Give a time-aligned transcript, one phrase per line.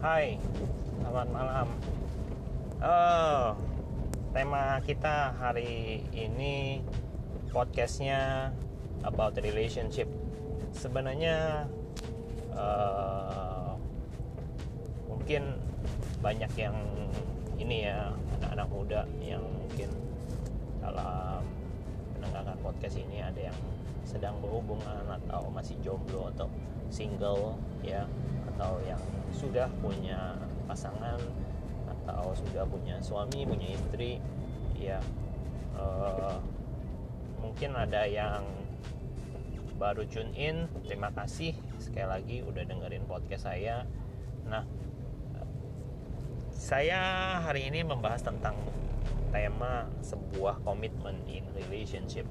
[0.00, 0.40] Hai,
[0.96, 1.68] selamat malam.
[2.80, 3.52] Oh,
[4.32, 6.80] tema kita hari ini
[7.52, 8.48] podcastnya
[9.04, 10.08] about relationship.
[10.72, 11.68] Sebenarnya
[12.56, 13.76] uh,
[15.04, 15.60] mungkin
[16.24, 16.80] banyak yang
[17.60, 19.92] ini ya anak-anak muda yang mungkin
[20.80, 21.44] dalam
[22.16, 23.58] mendengarkan podcast ini ada yang
[24.08, 26.48] sedang berhubungan atau masih jomblo atau
[26.88, 28.08] single ya
[28.60, 29.00] atau yang
[29.32, 30.36] sudah punya
[30.68, 31.16] pasangan
[32.04, 34.20] atau sudah punya suami punya istri
[34.76, 35.00] ya
[35.80, 36.36] uh,
[37.40, 38.44] mungkin ada yang
[39.80, 43.88] baru tune in terima kasih sekali lagi udah dengerin podcast saya.
[44.44, 44.68] Nah
[46.52, 47.00] saya
[47.40, 48.52] hari ini membahas tentang
[49.32, 52.28] tema sebuah komitmen in relationship.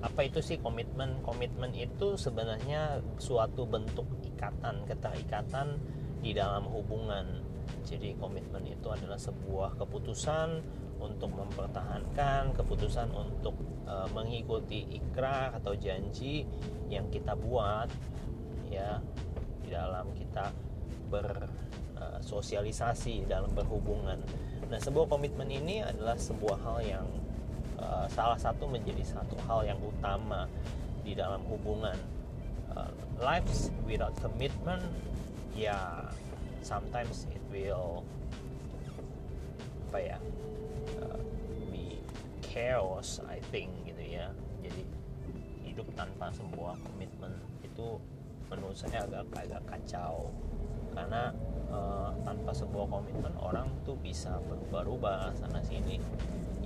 [0.00, 1.20] Apa itu sih komitmen?
[1.20, 5.82] Komitmen itu sebenarnya suatu bentuk ikatan keterikatan
[6.22, 7.42] di dalam hubungan
[7.82, 10.62] jadi komitmen itu adalah sebuah keputusan
[11.02, 16.46] untuk mempertahankan keputusan untuk e, mengikuti ikrar atau janji
[16.88, 17.90] yang kita buat
[18.72, 19.04] ya
[19.62, 20.48] di dalam kita
[21.08, 24.20] bersosialisasi dalam berhubungan.
[24.68, 27.08] Nah, sebuah komitmen ini adalah sebuah hal yang
[27.80, 30.44] uh, salah satu menjadi satu hal yang utama
[31.00, 31.96] di dalam hubungan.
[32.78, 32.86] Uh,
[33.18, 34.86] lives without commitment,
[35.50, 35.90] ya yeah,
[36.62, 38.06] sometimes it will
[39.90, 40.18] apa ya
[41.02, 41.18] uh,
[41.74, 41.98] be
[42.38, 44.30] chaos, I think gitu ya.
[44.62, 44.86] Jadi
[45.66, 47.34] hidup tanpa sebuah komitmen
[47.66, 47.98] itu
[48.46, 50.30] menurut saya agak agak kacau
[50.94, 51.34] karena
[51.74, 56.00] uh, tanpa sebuah komitmen orang tuh bisa berubah-ubah sana sini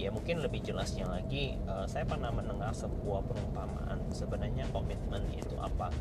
[0.03, 5.95] ya mungkin lebih jelasnya lagi uh, saya pernah mendengar sebuah perumpamaan sebenarnya komitmen itu apa?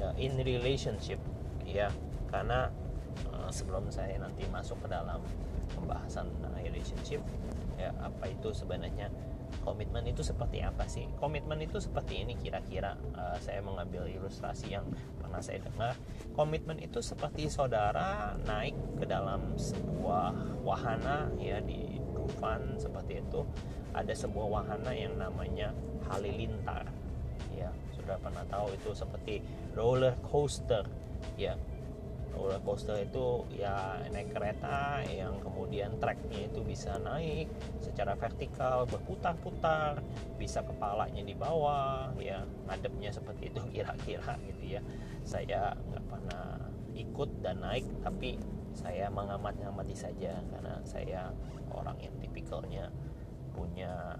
[0.00, 1.20] Ya, in relationship
[1.68, 1.92] ya.
[2.32, 2.72] Karena
[3.28, 5.20] uh, sebelum saya nanti masuk ke dalam
[5.76, 7.20] pembahasan relationship
[7.76, 9.12] ya apa itu sebenarnya
[9.60, 11.04] komitmen itu seperti apa sih?
[11.20, 12.96] Komitmen itu seperti ini kira-kira.
[13.12, 14.88] Uh, saya mengambil ilustrasi yang
[15.34, 15.94] pernah saya dengar.
[16.38, 23.42] Komitmen itu seperti saudara naik ke dalam sebuah wahana ya di Dufan seperti itu.
[23.90, 25.74] Ada sebuah wahana yang namanya
[26.06, 26.86] Halilintar.
[27.58, 29.42] Ya, sudah pernah tahu itu seperti
[29.74, 30.86] roller coaster.
[31.34, 31.58] Ya,
[32.34, 37.48] roller coaster itu ya naik kereta yang kemudian tracknya itu bisa naik
[37.80, 40.02] secara vertikal berputar-putar
[40.36, 44.80] bisa kepalanya di bawah ya ngadepnya seperti itu kira-kira gitu ya.
[45.24, 46.60] Saya nggak pernah
[46.94, 48.38] ikut dan naik tapi
[48.74, 51.30] saya mengamati-amati saja karena saya
[51.70, 52.90] orang yang tipikalnya
[53.54, 54.18] punya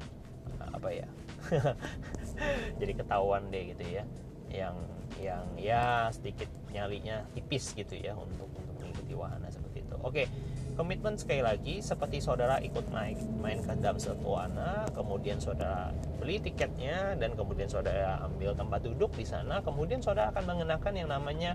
[0.63, 1.09] apa ya
[2.81, 4.05] jadi ketahuan deh gitu ya
[4.51, 4.79] yang
[5.23, 9.97] yang ya sedikit nyalinya tipis gitu ya untuk untuk mengikuti wahana seperti itu.
[10.03, 10.25] Oke,
[10.75, 16.43] komitmen sekali lagi seperti saudara ikut naik main ke dalam satu wahana, kemudian saudara beli
[16.43, 21.55] tiketnya dan kemudian saudara ambil tempat duduk di sana, kemudian saudara akan mengenakan yang namanya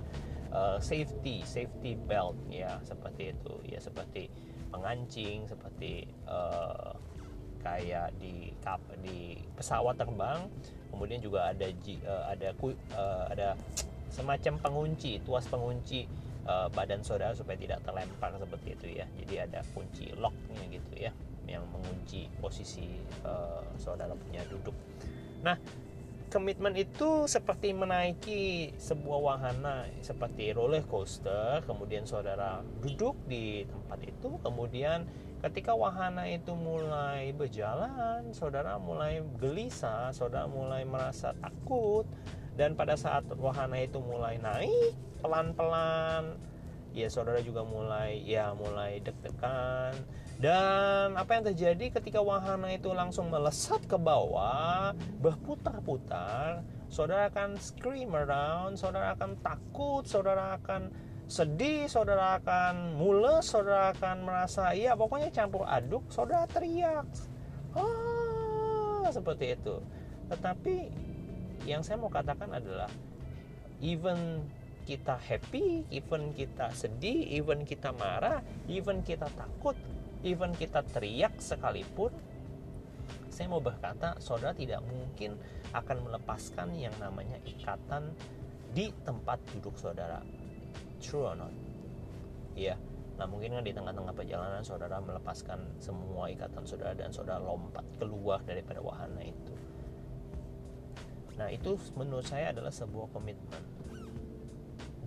[0.53, 4.29] uh, safety safety belt ya seperti itu ya seperti
[4.69, 6.93] pengancing seperti uh,
[7.59, 10.47] kayak di kap di pesawat terbang
[10.89, 13.47] kemudian juga ada uh, ada uh, ada
[14.09, 16.09] semacam pengunci tuas pengunci
[16.49, 19.05] uh, badan saudara supaya tidak terlempar seperti itu ya.
[19.21, 21.11] Jadi ada kunci locknya gitu ya
[21.49, 23.01] yang mengunci posisi
[23.81, 24.75] saudara punya duduk.
[25.41, 25.57] Nah
[26.29, 34.29] komitmen itu seperti menaiki sebuah wahana seperti roller coaster kemudian saudara duduk di tempat itu
[34.45, 42.03] kemudian ketika wahana itu mulai berjalan saudara mulai gelisah saudara mulai merasa takut
[42.59, 44.91] dan pada saat wahana itu mulai naik
[45.23, 46.35] pelan-pelan
[46.91, 49.93] ya saudara juga mulai ya mulai deg-degan.
[50.39, 58.15] Dan apa yang terjadi ketika wahana itu langsung melesat ke bawah berputar-putar saudara akan scream
[58.15, 60.89] around saudara akan takut saudara akan
[61.29, 67.05] sedih saudara akan mules saudara akan merasa iya pokoknya campur aduk saudara teriak
[67.77, 69.77] ah seperti itu
[70.33, 70.89] tetapi
[71.69, 72.89] yang saya mau katakan adalah
[73.77, 74.41] even
[74.89, 79.77] kita happy, even kita sedih, even kita marah, even kita takut,
[80.25, 82.09] even kita teriak sekalipun,
[83.29, 85.37] saya mau berkata, saudara tidak mungkin
[85.77, 88.17] akan melepaskan yang namanya ikatan
[88.73, 90.25] di tempat duduk saudara.
[90.99, 91.55] True or not?
[92.53, 92.75] Iya.
[93.19, 98.39] Nah mungkin kan di tengah-tengah perjalanan saudara melepaskan semua ikatan saudara dan saudara lompat keluar
[98.47, 99.59] daripada wahana itu.
[101.39, 103.63] Nah, itu menurut saya adalah sebuah komitmen.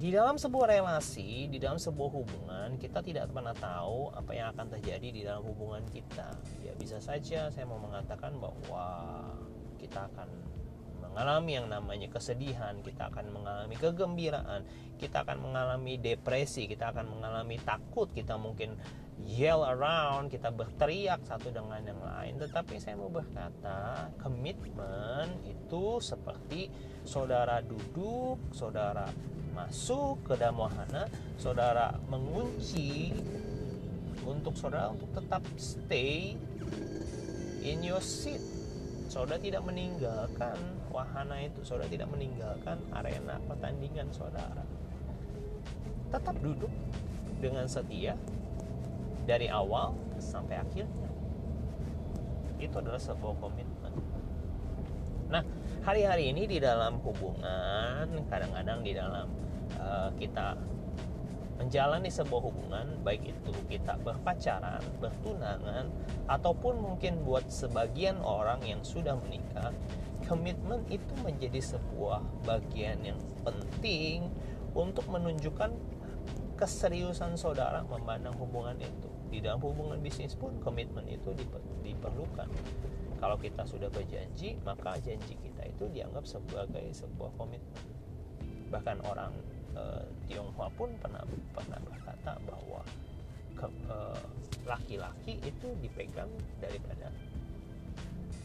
[0.03, 4.67] di dalam sebuah relasi, di dalam sebuah hubungan, kita tidak pernah tahu apa yang akan
[4.75, 6.27] terjadi di dalam hubungan kita.
[6.59, 9.15] Ya bisa saja saya mau mengatakan bahwa
[9.79, 10.27] kita akan
[11.13, 14.65] mengalami yang namanya kesedihan, kita akan mengalami kegembiraan,
[14.97, 18.81] kita akan mengalami depresi, kita akan mengalami takut, kita mungkin
[19.29, 22.41] yell around, kita berteriak satu dengan yang lain.
[22.41, 26.73] Tetapi saya mau berkata, komitmen itu seperti
[27.05, 29.05] saudara duduk, saudara
[29.53, 33.13] masuk ke dalam wahana, saudara mengunci
[34.25, 36.41] untuk saudara untuk tetap stay
[37.61, 38.52] in your seat.
[39.13, 40.57] Saudara tidak meninggalkan
[40.89, 44.65] wahana itu, saudara tidak meninggalkan arena pertandingan saudara.
[46.09, 46.73] Tetap duduk
[47.45, 48.17] dengan setia
[49.29, 51.13] dari awal sampai akhirnya.
[52.57, 53.93] Itu adalah sebuah komitmen.
[55.29, 55.45] Nah,
[55.85, 59.29] hari-hari ini di dalam hubungan, kadang-kadang di dalam
[59.83, 60.55] Eh, kita
[61.63, 65.87] menjalani sebuah hubungan baik itu kita berpacaran, bertunangan
[66.27, 69.71] ataupun mungkin buat sebagian orang yang sudah menikah,
[70.27, 74.27] komitmen itu menjadi sebuah bagian yang penting
[74.75, 75.71] untuk menunjukkan
[76.59, 79.09] keseriusan saudara memandang hubungan itu.
[79.31, 81.31] Di dalam hubungan bisnis pun komitmen itu
[81.87, 82.51] diperlukan.
[83.23, 87.87] Kalau kita sudah berjanji, maka janji kita itu dianggap sebagai sebuah komitmen.
[88.75, 89.31] Bahkan orang
[89.77, 91.23] uh, Tionghoa pun pernah
[91.53, 92.81] pernah berkata bahwa
[93.63, 94.23] eh,
[94.67, 97.11] laki-laki itu dipegang daripada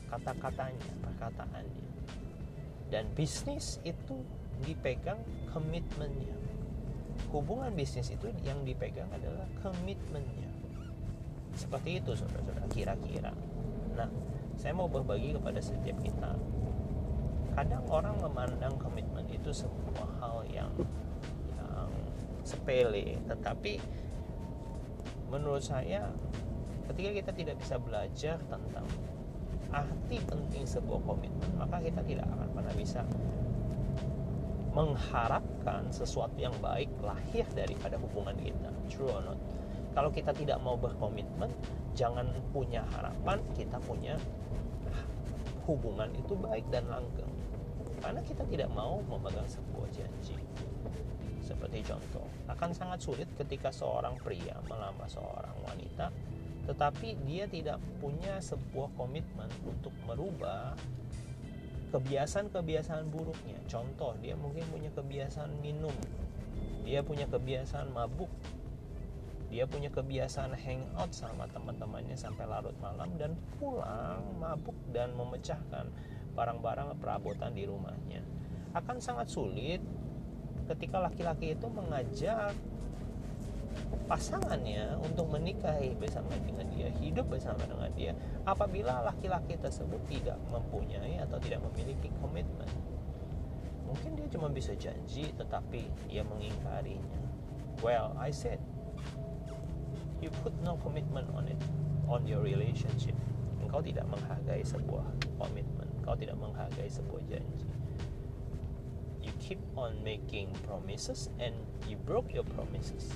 [0.07, 1.85] kata-katanya, perkataannya.
[2.87, 4.23] Dan bisnis itu
[4.63, 5.19] dipegang
[5.51, 6.35] komitmennya.
[7.33, 10.47] Hubungan bisnis itu yang dipegang adalah komitmennya.
[11.57, 13.33] Seperti itu saudara-saudara kira-kira.
[13.97, 14.07] Nah,
[14.55, 16.31] saya mau berbagi kepada setiap kita.
[17.57, 20.69] Kadang orang memandang komitmen itu sebuah hal yang
[22.47, 23.19] sepele.
[23.27, 23.73] Tetapi
[25.27, 26.07] menurut saya
[26.87, 28.87] ketika kita tidak bisa belajar tentang
[29.67, 33.03] arti penting sebuah komitmen maka kita tidak akan pernah bisa
[34.71, 38.69] mengharapkan sesuatu yang baik lahir daripada hubungan kita.
[38.87, 39.39] True or not?
[39.91, 41.49] Kalau kita tidak mau berkomitmen
[41.97, 44.15] jangan punya harapan kita punya
[45.65, 47.33] hubungan itu baik dan langgeng.
[47.99, 50.37] Karena kita tidak mau memegang sebuah janji
[51.57, 56.13] seperti contoh, akan sangat sulit ketika seorang pria melamar seorang wanita
[56.67, 60.75] tetapi dia tidak punya sebuah komitmen untuk merubah
[61.95, 63.55] kebiasaan-kebiasaan buruknya.
[63.71, 65.95] Contoh, dia mungkin punya kebiasaan minum,
[66.83, 68.27] dia punya kebiasaan mabuk,
[69.47, 75.87] dia punya kebiasaan hangout sama teman-temannya sampai larut malam dan pulang mabuk dan memecahkan
[76.35, 78.19] barang-barang perabotan di rumahnya.
[78.75, 79.79] Akan sangat sulit
[80.67, 82.51] ketika laki-laki itu mengajak
[84.07, 88.11] pasangannya untuk menikahi bersama dengan dia, hidup bersama dengan dia,
[88.43, 92.67] apabila laki-laki tersebut tidak mempunyai atau tidak memiliki komitmen.
[93.87, 97.19] Mungkin dia cuma bisa janji tetapi ia mengingkarinya.
[97.79, 98.59] Well, I said
[100.19, 101.59] you put no commitment on it,
[102.11, 103.15] on your relationship.
[103.63, 105.05] Engkau tidak menghargai sebuah
[105.39, 107.76] komitmen, engkau tidak menghargai sebuah janji
[109.47, 111.55] keep on making promises and
[111.87, 113.15] you broke your promises.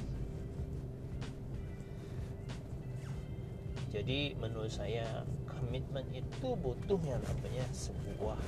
[3.91, 8.39] Jadi menurut saya komitmen itu butuh yang namanya sebuah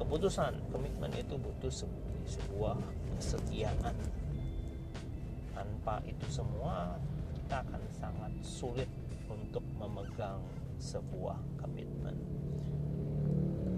[0.00, 0.56] keputusan.
[0.72, 1.68] Komitmen itu butuh
[2.24, 2.80] sebuah
[3.20, 3.92] kesetiaan.
[5.52, 6.96] Tanpa itu semua
[7.36, 8.88] kita akan sangat sulit
[9.28, 10.40] untuk memegang
[10.80, 12.16] sebuah komitmen.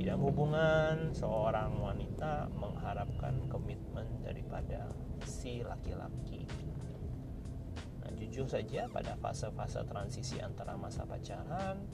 [0.03, 4.91] Di hubungan, seorang wanita mengharapkan komitmen daripada
[5.23, 6.43] si laki-laki.
[8.03, 11.87] Nah, jujur saja pada fase-fase transisi antara masa pacaran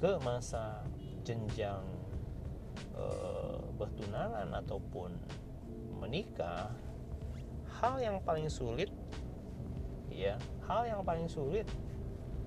[0.00, 0.80] ke masa
[1.28, 1.84] jenjang
[2.96, 3.04] e,
[3.76, 5.12] bertunangan ataupun
[6.00, 6.72] menikah,
[7.84, 8.88] hal yang paling sulit
[10.08, 11.68] ya, hal yang paling sulit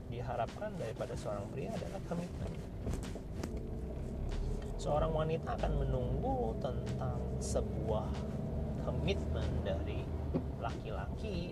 [0.09, 2.69] diharapkan daripada seorang pria adalah komitmen
[4.79, 8.07] seorang wanita akan menunggu tentang sebuah
[8.87, 10.07] komitmen dari
[10.63, 11.51] laki-laki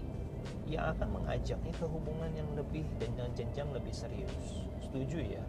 [0.64, 4.64] yang akan mengajaknya ke hubungan yang lebih dengan jenjang lebih serius.
[4.80, 5.44] Setuju ya?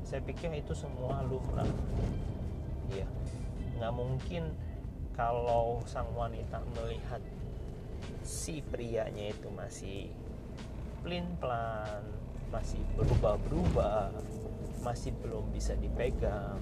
[0.00, 1.68] Saya pikir itu semua lumrah.
[2.96, 3.04] Ya,
[3.76, 4.56] nggak mungkin
[5.12, 7.20] kalau sang wanita melihat
[8.24, 10.08] si prianya itu masih
[11.04, 12.00] plin plan,
[12.50, 14.10] masih berubah-berubah,
[14.82, 16.58] masih belum bisa dipegang.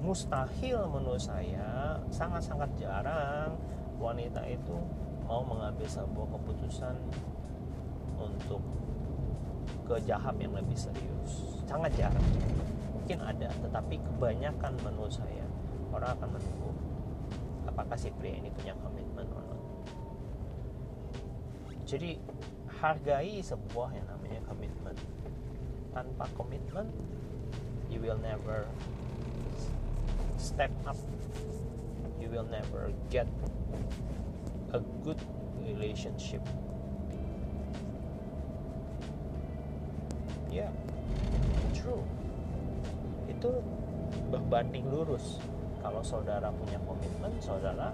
[0.00, 3.56] Mustahil menurut saya sangat-sangat jarang
[4.00, 4.76] wanita itu
[5.28, 6.96] mau mengambil sebuah keputusan
[8.16, 8.64] untuk
[9.84, 11.60] ke jaham yang lebih serius.
[11.68, 12.24] Sangat jarang.
[12.96, 15.44] Mungkin ada tetapi kebanyakan menurut saya
[15.92, 16.70] orang akan menunggu
[17.68, 19.26] apakah si pria ini punya komitmen
[21.90, 22.22] jadi
[22.78, 24.40] hargai sebuah yang namanya
[25.90, 26.86] tanpa komitmen
[27.90, 28.64] you will never
[30.40, 30.96] step up.
[32.20, 33.26] You will never get
[34.72, 35.18] a good
[35.66, 36.40] relationship.
[40.50, 40.70] Ya yeah,
[41.74, 42.02] true.
[43.26, 43.60] Itu
[44.30, 45.42] berbanding lurus.
[45.82, 47.90] Kalau saudara punya komitmen saudara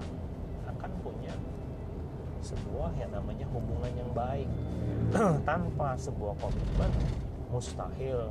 [0.68, 1.32] akan punya
[2.46, 4.46] sebuah yang namanya hubungan yang baik.
[5.48, 6.90] Tanpa sebuah komitmen
[7.50, 8.30] mustahil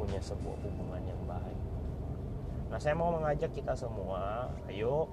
[0.00, 1.58] punya sebuah hubungan yang baik.
[2.72, 5.10] Nah saya mau mengajak kita semua ayo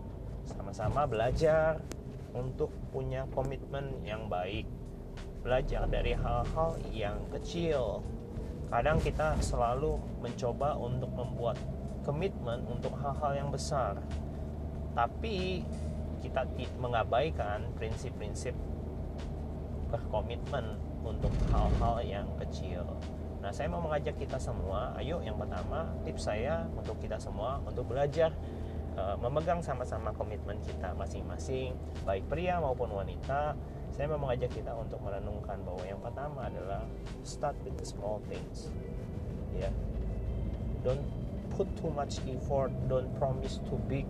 [0.48, 1.84] sama-sama belajar
[2.32, 4.63] untuk punya komitmen yang baik.
[5.44, 8.00] Belajar dari hal-hal yang kecil.
[8.68, 11.56] Kadang kita selalu mencoba untuk membuat
[12.04, 14.00] komitmen untuk hal-hal yang besar.
[14.96, 15.63] Tapi
[16.20, 16.46] kita
[16.82, 18.54] mengabaikan prinsip-prinsip
[19.88, 22.84] berkomitmen untuk hal-hal yang kecil.
[23.40, 27.88] Nah saya mau mengajak kita semua ayo yang pertama tips saya untuk kita semua untuk
[27.88, 28.36] belajar
[29.00, 33.56] uh, memegang sama-sama komitmen kita masing-masing baik pria maupun wanita.
[33.96, 36.84] Saya mau mengajak kita untuk merenungkan bahwa yang pertama adalah
[37.24, 38.70] start with the small things.
[39.56, 39.72] Ya.
[39.72, 39.74] Yeah.
[40.84, 41.04] don't
[41.56, 44.06] put too much effort don't promise too big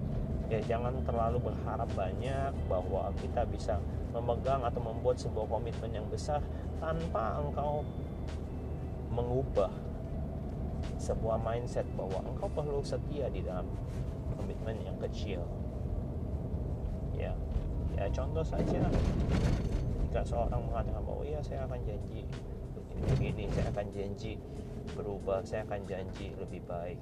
[0.48, 3.76] ya jangan terlalu berharap banyak bahwa kita bisa
[4.16, 6.40] memegang atau membuat sebuah komitmen yang besar
[6.80, 7.84] tanpa engkau
[9.12, 9.72] mengubah
[10.98, 13.68] sebuah mindset bahwa engkau perlu setia di dalam
[14.40, 15.44] komitmen yang kecil.
[17.18, 17.36] Ya
[18.00, 18.82] ya contoh saja.
[20.08, 22.24] Jika seorang mengatakan bahwa iya saya akan janji
[22.98, 24.42] begini saya akan janji
[24.98, 26.98] berubah saya akan janji lebih baik.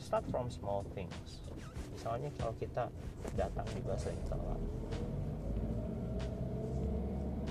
[0.00, 1.49] Start from small things
[2.00, 2.88] misalnya kalau kita
[3.36, 4.60] datang di bahasa telat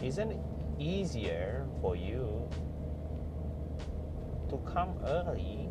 [0.01, 0.41] isn't it
[0.81, 2.49] easier for you
[4.49, 5.69] to come early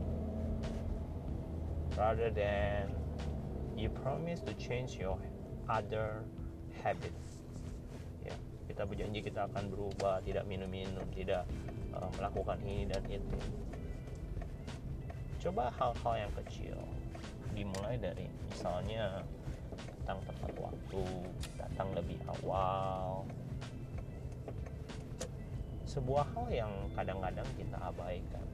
[1.98, 2.94] rather than
[3.74, 5.18] you promise to change your
[5.66, 6.22] other
[6.78, 7.10] habit
[8.22, 8.38] ya
[8.70, 11.42] kita berjanji kita akan berubah tidak minum-minum tidak
[11.98, 13.38] uh, melakukan ini dan itu.
[15.42, 16.78] Coba hal-hal yang kecil
[17.58, 19.18] dimulai dari misalnya
[19.74, 21.02] datang tepat waktu
[21.58, 23.26] datang lebih awal.
[25.88, 28.46] Sebuah hal yang kadang-kadang kita abaikan.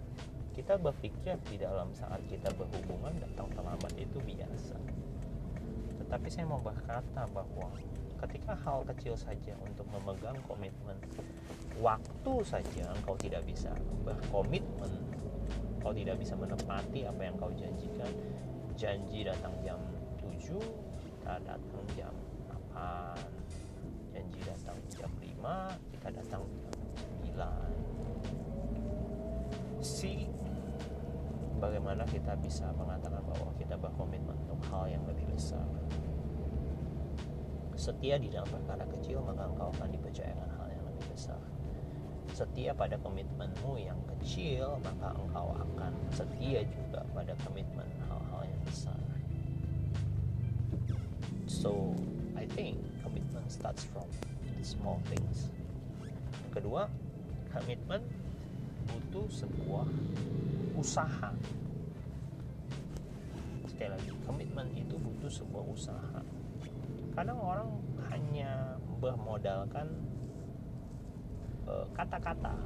[0.54, 4.78] Kita berpikir di dalam saat kita berhubungan datang terlambat itu biasa.
[6.00, 7.74] Tetapi saya mau berkata bahwa
[8.24, 10.96] ketika hal kecil saja untuk memegang komitmen
[11.82, 13.74] waktu saja engkau tidak bisa
[14.06, 14.88] berkomitmen
[15.84, 18.08] kau tidak bisa menepati apa yang kau janjikan
[18.74, 19.78] janji datang jam
[20.18, 20.58] 7
[20.98, 22.14] kita datang jam
[22.74, 23.14] 8
[24.14, 26.74] janji datang jam 5 kita datang jam
[27.34, 27.44] 9
[29.84, 30.28] si
[31.64, 35.64] bagaimana kita bisa mengatakan bahwa kita berkomitmen untuk hal yang lebih besar?
[37.74, 41.40] Setia di dalam perkara kecil maka engkau akan dipercayakan hal yang lebih besar.
[42.32, 48.23] Setia pada komitmenmu yang kecil maka engkau akan setia juga pada komitmen hal-hal
[51.46, 51.94] so
[52.34, 54.04] I think commitment starts from
[54.60, 55.48] small things.
[56.50, 56.90] Kedua
[57.54, 58.02] komitmen
[58.90, 59.86] butuh sebuah
[60.74, 61.30] usaha.
[63.70, 66.20] Sekali lagi komitmen itu butuh sebuah usaha.
[67.14, 67.70] Kadang orang
[68.10, 69.86] hanya bermodalkan
[71.70, 72.56] uh, kata-kata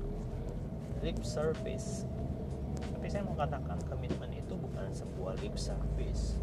[1.05, 2.09] lip service.
[2.79, 6.41] Tapi saya mau katakan komitmen itu bukan sebuah lip service.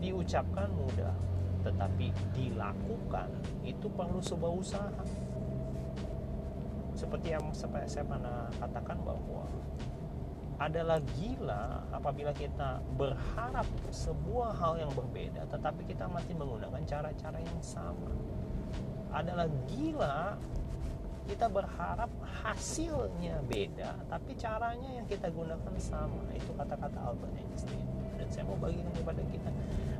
[0.00, 1.12] Diucapkan mudah
[1.60, 3.28] tetapi dilakukan
[3.64, 5.04] itu perlu sebuah usaha.
[6.96, 9.44] Seperti yang saya pernah katakan bahwa
[10.56, 17.60] adalah gila apabila kita berharap sebuah hal yang berbeda tetapi kita masih menggunakan cara-cara yang
[17.60, 18.08] sama.
[19.12, 20.40] Adalah gila
[21.24, 22.10] kita berharap
[22.44, 26.20] hasilnya beda tapi caranya yang kita gunakan sama.
[26.36, 27.84] Itu kata-kata Albert Einstein.
[28.20, 29.50] Dan saya mau bagikan kepada kita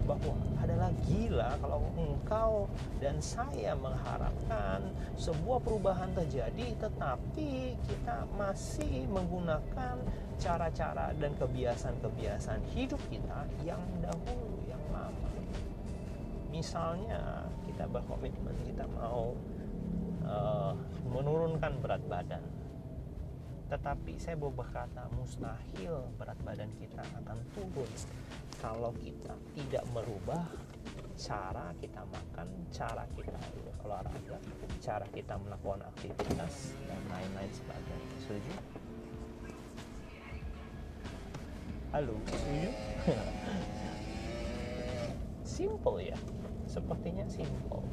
[0.05, 2.69] bahwa adalah gila kalau engkau
[3.01, 4.85] dan saya mengharapkan
[5.17, 9.97] sebuah perubahan terjadi tetapi kita masih menggunakan
[10.37, 15.31] cara-cara dan kebiasaan-kebiasaan hidup kita yang dahulu yang lama.
[16.53, 19.33] Misalnya kita berkomitmen kita mau
[20.25, 20.73] uh,
[21.09, 22.45] menurunkan berat badan
[23.69, 27.89] tetapi saya mau berkata mustahil berat badan kita akan turun
[28.61, 30.45] kalau kita tidak merubah
[31.15, 33.39] cara kita makan, cara kita
[33.87, 34.39] olahraga,
[34.83, 38.17] cara kita melakukan aktivitas dan lain-lain sebagainya.
[38.19, 38.53] Setuju?
[41.95, 42.71] Halo, setuju?
[45.55, 46.19] simple ya,
[46.67, 47.87] sepertinya simple.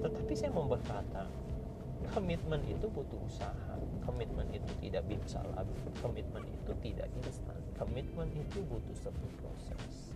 [0.00, 1.28] Tetapi saya mau berkata,
[2.10, 3.76] komitmen itu butuh usaha.
[4.02, 7.60] Komitmen itu tidak bisa lalu komitmen itu tidak instan.
[7.76, 10.12] Komitmen itu butuh satu proses.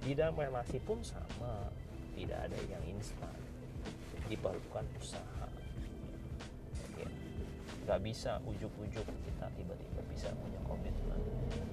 [0.00, 1.70] Di dalam relasi pun sama.
[2.16, 3.36] Tidak ada yang instan.
[4.26, 5.46] Diperlukan usaha.
[6.96, 7.08] Ya
[7.86, 11.20] nggak bisa ujuk-ujuk kita tiba-tiba bisa punya komitmen.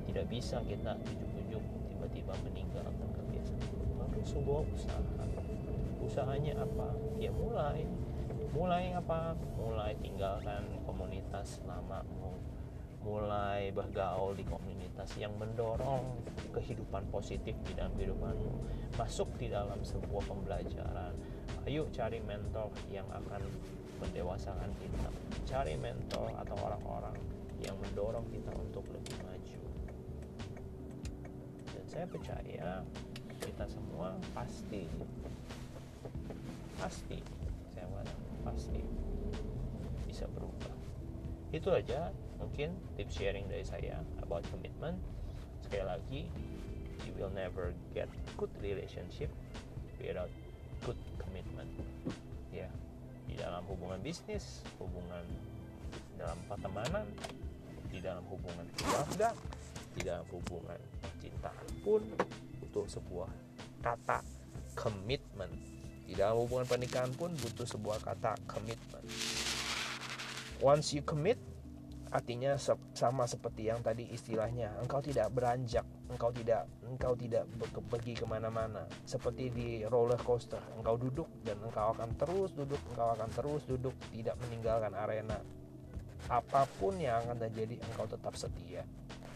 [0.05, 5.25] Tidak bisa kita ujuk-ujuk tiba-tiba meninggalkan kebiasaan sebuah usaha.
[6.03, 6.93] Usahanya apa?
[7.17, 7.89] Ya mulai.
[8.53, 9.33] Mulai apa?
[9.57, 12.37] Mulai tinggalkan komunitas lamamu
[13.03, 16.23] mulai bergaul di komunitas yang mendorong
[16.55, 18.63] kehidupan positif di dalam kehidupanmu
[18.95, 21.11] masuk di dalam sebuah pembelajaran.
[21.67, 23.43] Ayo cari mentor yang akan
[23.99, 25.09] mendewasakan kita.
[25.43, 27.15] Cari mentor atau orang-orang
[27.59, 29.61] yang mendorong kita untuk lebih maju.
[31.75, 32.67] Dan saya percaya
[33.53, 34.89] kita semua pasti.
[36.81, 37.21] Pasti.
[37.69, 38.81] Saya mengatakan pasti.
[40.09, 40.73] Bisa berubah.
[41.53, 42.09] Itu aja
[42.41, 44.97] mungkin tips sharing dari saya about commitment.
[45.61, 46.21] Sekali lagi
[47.05, 48.09] you will never get
[48.41, 49.29] good relationship
[50.01, 50.33] without
[50.81, 51.69] good commitment.
[52.49, 52.73] Ya
[53.29, 55.23] di dalam hubungan bisnis hubungan
[56.19, 57.07] dalam pertemanan
[57.87, 59.31] di dalam hubungan keluarga
[59.95, 60.79] di dalam hubungan
[61.23, 61.49] cinta
[61.81, 62.03] pun
[62.73, 63.29] butuh sebuah
[63.85, 64.25] kata
[64.73, 65.45] komitmen
[66.09, 69.05] di dalam hubungan pernikahan pun butuh sebuah kata komitmen.
[70.57, 71.37] Once you commit,
[72.09, 72.57] artinya
[72.97, 77.45] sama seperti yang tadi istilahnya, engkau tidak beranjak, engkau tidak engkau tidak
[77.93, 78.89] pergi ke mana-mana.
[79.05, 83.93] Seperti di roller coaster, engkau duduk dan engkau akan terus duduk, engkau akan terus duduk,
[84.09, 85.37] tidak meninggalkan arena.
[86.25, 88.81] Apa pun yang akan terjadi, engkau tetap setia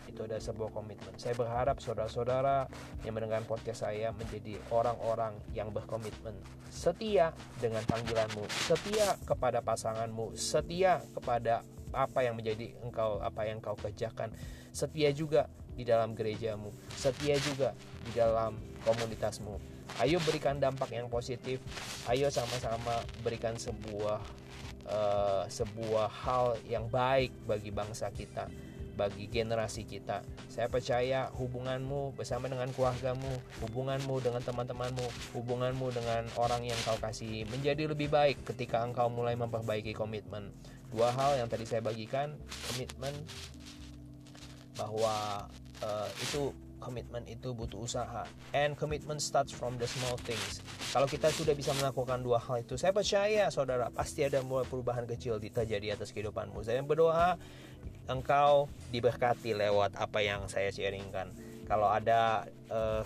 [0.07, 1.13] itu adalah sebuah komitmen.
[1.19, 2.65] Saya berharap saudara-saudara
[3.03, 6.33] yang mendengar podcast saya menjadi orang-orang yang berkomitmen
[6.67, 11.63] setia dengan panggilanmu, setia kepada pasanganmu, setia kepada
[11.95, 14.31] apa yang menjadi engkau apa yang kau kerjakan,
[14.75, 17.71] setia juga di dalam gerejamu, setia juga
[18.03, 19.77] di dalam komunitasmu.
[20.03, 21.63] Ayo berikan dampak yang positif.
[22.11, 24.19] Ayo sama-sama berikan sebuah
[24.91, 28.51] uh, sebuah hal yang baik bagi bangsa kita
[28.97, 30.25] bagi generasi kita.
[30.49, 33.29] Saya percaya hubunganmu bersama dengan keluargamu,
[33.61, 35.07] hubunganmu dengan teman-temanmu,
[35.37, 40.49] hubunganmu dengan orang yang kau kasih menjadi lebih baik ketika engkau mulai memperbaiki komitmen.
[40.89, 42.33] Dua hal yang tadi saya bagikan,
[42.73, 43.13] komitmen
[44.73, 45.45] bahwa
[45.85, 48.23] uh, itu komitmen itu butuh usaha.
[48.53, 50.61] And commitment starts from the small things.
[50.93, 55.05] Kalau kita sudah bisa melakukan dua hal itu saya percaya saudara pasti ada mulai perubahan
[55.05, 56.63] kecil terjadi atas kehidupanmu.
[56.63, 57.35] Saya berdoa
[58.07, 61.35] engkau diberkati lewat apa yang saya sharingkan.
[61.67, 63.03] Kalau ada uh,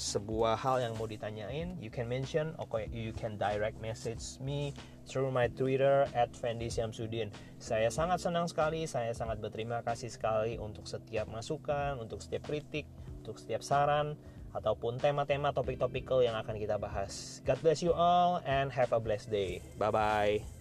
[0.00, 4.72] sebuah hal yang mau ditanyain, you can mention, okay, you can direct message me
[5.04, 7.28] through my Twitter at Fendi Syamsuddin.
[7.60, 12.88] Saya sangat senang sekali, saya sangat berterima kasih sekali untuk setiap masukan, untuk setiap kritik,
[13.20, 14.16] untuk setiap saran,
[14.56, 17.44] ataupun tema-tema topik-topikal yang akan kita bahas.
[17.44, 19.60] God bless you all and have a blessed day.
[19.76, 20.59] Bye-bye.